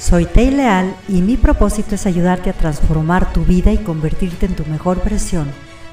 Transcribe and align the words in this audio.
Soy 0.00 0.24
Tei 0.24 0.50
Leal 0.50 0.96
y 1.08 1.20
mi 1.20 1.36
propósito 1.36 1.94
es 1.94 2.06
ayudarte 2.06 2.48
a 2.48 2.54
transformar 2.54 3.34
tu 3.34 3.44
vida 3.44 3.70
y 3.70 3.76
convertirte 3.76 4.46
en 4.46 4.56
tu 4.56 4.64
mejor 4.64 5.04
versión, 5.04 5.52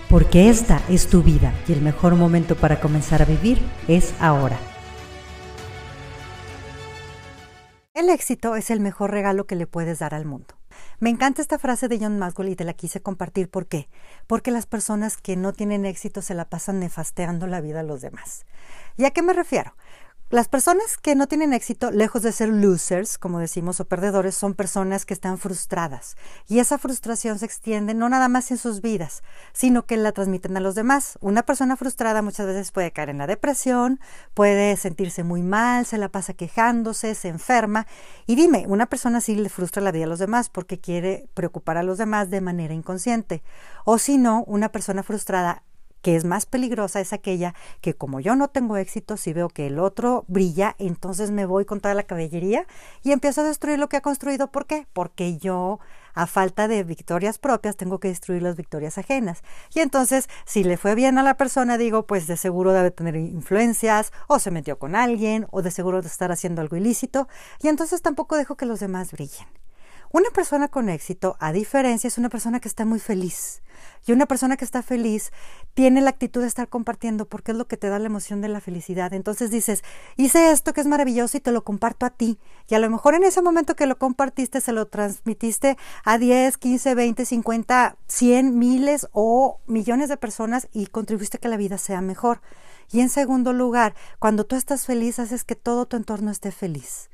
porque 0.09 0.49
esta 0.49 0.81
es 0.87 1.09
tu 1.09 1.23
vida 1.23 1.53
y 1.67 1.73
el 1.73 1.81
mejor 1.81 2.15
momento 2.15 2.55
para 2.55 2.79
comenzar 2.79 3.21
a 3.21 3.25
vivir 3.25 3.61
es 3.89 4.13
ahora. 4.21 4.57
El 7.93 8.09
éxito 8.09 8.55
es 8.55 8.71
el 8.71 8.79
mejor 8.79 9.11
regalo 9.11 9.45
que 9.45 9.57
le 9.57 9.67
puedes 9.67 9.99
dar 9.99 10.13
al 10.15 10.25
mundo. 10.25 10.55
Me 10.99 11.09
encanta 11.09 11.41
esta 11.41 11.59
frase 11.59 11.89
de 11.89 11.99
John 11.99 12.17
Maxwell 12.17 12.49
y 12.49 12.55
te 12.55 12.63
la 12.63 12.73
quise 12.73 13.01
compartir. 13.01 13.49
¿Por 13.49 13.67
qué? 13.67 13.89
Porque 14.25 14.51
las 14.51 14.67
personas 14.67 15.17
que 15.17 15.35
no 15.35 15.51
tienen 15.51 15.85
éxito 15.85 16.21
se 16.21 16.33
la 16.33 16.45
pasan 16.45 16.79
nefasteando 16.79 17.45
la 17.45 17.59
vida 17.59 17.81
a 17.81 17.83
los 17.83 18.01
demás. 18.01 18.45
¿Y 18.95 19.03
a 19.03 19.11
qué 19.11 19.21
me 19.21 19.33
refiero? 19.33 19.75
Las 20.29 20.49
personas 20.49 20.97
que 20.97 21.15
no 21.15 21.27
tienen 21.27 21.53
éxito, 21.53 21.89
lejos 21.89 22.21
de 22.21 22.33
ser 22.33 22.49
losers, 22.49 23.17
como 23.17 23.39
decimos, 23.39 23.79
o 23.79 23.85
perdedores, 23.85 24.35
son 24.35 24.55
personas 24.55 25.05
que 25.05 25.13
están 25.13 25.37
frustradas. 25.37 26.17
Y 26.49 26.59
esa 26.59 26.77
frustración 26.77 27.39
se 27.39 27.45
extiende 27.45 27.93
no 27.93 28.09
nada 28.09 28.27
más 28.27 28.51
en 28.51 28.57
sus 28.57 28.81
vidas, 28.81 29.23
sino 29.53 29.85
que 29.85 29.95
la 29.95 30.11
transmiten 30.11 30.57
a 30.57 30.59
los 30.59 30.75
demás. 30.75 31.17
Una 31.21 31.43
persona 31.43 31.77
frustrada 31.77 32.21
muchas 32.21 32.45
veces 32.45 32.73
puede 32.73 32.91
caer 32.91 33.07
en 33.07 33.19
la 33.19 33.27
depresión, 33.27 34.01
puede 34.33 34.75
sentirse 34.75 35.23
muy 35.23 35.43
mal, 35.43 35.85
se 35.85 35.97
la 35.97 36.09
pasa 36.09 36.33
quejándose, 36.33 37.15
se 37.15 37.29
enferma. 37.29 37.87
Y 38.25 38.35
dime, 38.35 38.65
una 38.67 38.87
persona 38.87 39.21
sí 39.21 39.33
le 39.37 39.47
frustra 39.47 39.81
la 39.81 39.93
vida 39.93 40.03
a 40.03 40.09
los 40.09 40.19
demás 40.19 40.49
porque 40.49 40.77
quiere 40.77 41.29
preocupar 41.35 41.77
a 41.77 41.83
los 41.83 41.97
demás 41.97 42.29
de 42.29 42.41
manera 42.41 42.73
inconsciente. 42.73 43.43
O 43.85 43.97
si 43.97 44.17
no, 44.17 44.43
una 44.43 44.73
persona 44.73 45.03
frustrada 45.03 45.63
que 46.07 46.15
es 46.15 46.23
más 46.23 46.45
peligrosa 46.45 47.01
es 47.01 47.11
aquella 47.11 47.53
que 47.81 47.93
como 47.93 48.21
yo 48.21 48.37
no 48.37 48.47
tengo 48.47 48.77
éxito, 48.77 49.17
si 49.17 49.33
veo 49.33 49.49
que 49.49 49.67
el 49.67 49.77
otro 49.77 50.23
brilla, 50.29 50.73
entonces 50.79 51.31
me 51.31 51.45
voy 51.45 51.65
con 51.65 51.81
toda 51.81 51.95
la 51.95 52.03
caballería 52.03 52.65
y 53.03 53.11
empiezo 53.11 53.41
a 53.41 53.43
destruir 53.43 53.77
lo 53.77 53.89
que 53.89 53.97
ha 53.97 54.01
construido. 54.01 54.49
¿Por 54.49 54.67
qué? 54.67 54.87
Porque 54.93 55.37
yo, 55.37 55.81
a 56.13 56.25
falta 56.25 56.69
de 56.69 56.85
victorias 56.85 57.39
propias, 57.39 57.75
tengo 57.75 57.99
que 57.99 58.07
destruir 58.07 58.41
las 58.41 58.55
victorias 58.55 58.97
ajenas. 58.97 59.43
Y 59.75 59.81
entonces, 59.81 60.29
si 60.45 60.63
le 60.63 60.77
fue 60.77 60.95
bien 60.95 61.17
a 61.17 61.23
la 61.23 61.35
persona, 61.35 61.77
digo, 61.77 62.07
pues 62.07 62.25
de 62.25 62.37
seguro 62.37 62.71
debe 62.71 62.91
tener 62.91 63.17
influencias, 63.17 64.13
o 64.27 64.39
se 64.39 64.49
metió 64.49 64.79
con 64.79 64.95
alguien, 64.95 65.45
o 65.51 65.61
de 65.61 65.71
seguro 65.71 66.01
de 66.01 66.07
estar 66.07 66.31
haciendo 66.31 66.61
algo 66.61 66.77
ilícito, 66.77 67.27
y 67.61 67.67
entonces 67.67 68.01
tampoco 68.01 68.37
dejo 68.37 68.55
que 68.55 68.65
los 68.65 68.79
demás 68.79 69.11
brillen. 69.11 69.66
Una 70.11 70.29
persona 70.29 70.69
con 70.69 70.89
éxito, 70.89 71.35
a 71.39 71.51
diferencia, 71.51 72.07
es 72.07 72.17
una 72.17 72.29
persona 72.29 72.59
que 72.59 72.67
está 72.67 72.85
muy 72.85 72.99
feliz. 72.99 73.61
Y 74.05 74.13
una 74.13 74.25
persona 74.25 74.55
que 74.55 74.63
está 74.63 74.81
feliz 74.81 75.31
tiene 75.73 76.01
la 76.01 76.11
actitud 76.11 76.41
de 76.41 76.47
estar 76.47 76.69
compartiendo 76.69 77.25
porque 77.25 77.51
es 77.51 77.57
lo 77.57 77.67
que 77.67 77.75
te 77.75 77.89
da 77.89 77.99
la 77.99 78.05
emoción 78.05 78.39
de 78.39 78.47
la 78.47 78.61
felicidad. 78.61 79.13
Entonces 79.13 79.51
dices, 79.51 79.83
hice 80.15 80.51
esto 80.51 80.73
que 80.73 80.81
es 80.81 80.87
maravilloso 80.87 81.37
y 81.37 81.41
te 81.41 81.51
lo 81.51 81.63
comparto 81.63 82.05
a 82.05 82.09
ti. 82.09 82.39
Y 82.69 82.75
a 82.75 82.79
lo 82.79 82.89
mejor 82.89 83.15
en 83.15 83.23
ese 83.23 83.41
momento 83.41 83.75
que 83.75 83.85
lo 83.85 83.97
compartiste, 83.97 84.61
se 84.61 84.71
lo 84.71 84.87
transmitiste 84.87 85.77
a 86.05 86.17
10, 86.17 86.57
15, 86.57 86.95
20, 86.95 87.25
50, 87.25 87.97
100, 88.07 88.57
miles 88.57 89.07
o 89.11 89.59
millones 89.67 90.07
de 90.07 90.17
personas 90.17 90.69
y 90.71 90.87
contribuiste 90.87 91.37
a 91.37 91.39
que 91.41 91.49
la 91.49 91.57
vida 91.57 91.77
sea 91.77 92.01
mejor. 92.01 92.41
Y 92.91 93.01
en 93.01 93.09
segundo 93.09 93.51
lugar, 93.51 93.93
cuando 94.19 94.45
tú 94.45 94.55
estás 94.55 94.85
feliz, 94.85 95.19
haces 95.19 95.43
que 95.43 95.55
todo 95.55 95.85
tu 95.85 95.97
entorno 95.97 96.31
esté 96.31 96.51
feliz. 96.51 97.09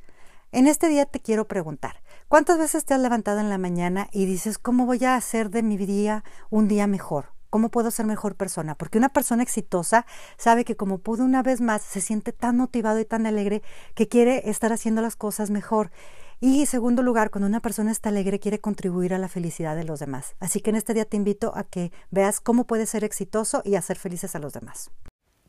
En 0.51 0.67
este 0.67 0.87
día 0.87 1.07
te 1.07 1.19
quiero 1.19 1.47
preguntar, 1.47 2.02
¿cuántas 2.33 2.57
veces 2.57 2.83
te 2.83 2.95
has 2.95 2.99
levantado 2.99 3.41
en 3.41 3.51
la 3.51 3.59
mañana 3.59 4.09
y 4.11 4.25
dices, 4.25 4.57
¿cómo 4.57 4.87
voy 4.87 5.05
a 5.05 5.15
hacer 5.15 5.51
de 5.51 5.61
mi 5.61 5.77
día 5.77 6.23
un 6.49 6.67
día 6.67 6.87
mejor? 6.87 7.27
¿Cómo 7.51 7.69
puedo 7.69 7.91
ser 7.91 8.07
mejor 8.07 8.33
persona? 8.33 8.73
Porque 8.73 8.97
una 8.97 9.09
persona 9.09 9.43
exitosa 9.43 10.07
sabe 10.35 10.65
que 10.65 10.75
como 10.75 10.97
pudo 10.97 11.25
una 11.25 11.43
vez 11.43 11.61
más, 11.61 11.83
se 11.83 12.01
siente 12.01 12.31
tan 12.31 12.57
motivado 12.57 12.99
y 12.99 13.05
tan 13.05 13.27
alegre 13.27 13.61
que 13.93 14.07
quiere 14.07 14.49
estar 14.49 14.73
haciendo 14.73 15.03
las 15.03 15.15
cosas 15.15 15.51
mejor. 15.51 15.91
Y 16.39 16.65
segundo 16.65 17.03
lugar, 17.03 17.29
cuando 17.29 17.45
una 17.45 17.59
persona 17.59 17.91
está 17.91 18.09
alegre, 18.09 18.39
quiere 18.39 18.59
contribuir 18.59 19.13
a 19.13 19.19
la 19.19 19.27
felicidad 19.27 19.75
de 19.75 19.83
los 19.83 19.99
demás. 19.99 20.33
Así 20.39 20.59
que 20.59 20.71
en 20.71 20.77
este 20.77 20.95
día 20.95 21.05
te 21.05 21.17
invito 21.17 21.55
a 21.55 21.65
que 21.65 21.91
veas 22.09 22.39
cómo 22.39 22.65
puedes 22.65 22.89
ser 22.89 23.03
exitoso 23.03 23.61
y 23.63 23.75
hacer 23.75 23.99
felices 23.99 24.33
a 24.33 24.39
los 24.39 24.53
demás. 24.53 24.89